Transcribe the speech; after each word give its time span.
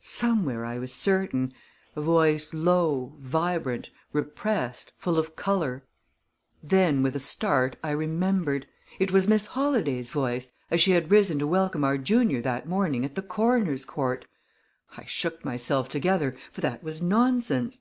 Somewhere, 0.00 0.66
I 0.66 0.78
was 0.78 0.92
certain 0.92 1.54
a 1.96 2.02
voice 2.02 2.52
low, 2.52 3.14
vibrant, 3.16 3.88
repressed, 4.12 4.92
full 4.98 5.18
of 5.18 5.34
color. 5.34 5.82
Then, 6.62 7.02
with 7.02 7.16
a 7.16 7.20
start, 7.20 7.76
I 7.82 7.92
remembered! 7.92 8.66
It 8.98 9.12
was 9.12 9.26
Miss 9.26 9.46
Holladay's 9.46 10.10
voice, 10.10 10.52
as 10.70 10.82
she 10.82 10.90
had 10.90 11.10
risen 11.10 11.38
to 11.38 11.46
welcome 11.46 11.84
our 11.84 11.96
junior 11.96 12.42
that 12.42 12.68
morning 12.68 13.02
at 13.02 13.14
the 13.14 13.22
coroner's 13.22 13.86
court! 13.86 14.26
I 14.98 15.06
shook 15.06 15.42
myself 15.42 15.88
together 15.88 16.36
for 16.52 16.60
that 16.60 16.82
was 16.84 17.00
nonsense! 17.00 17.80